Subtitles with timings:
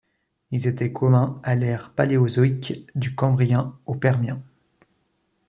[0.49, 4.41] Ils étaient communs à l'ère paléozoïque, du Cambrien au Permien.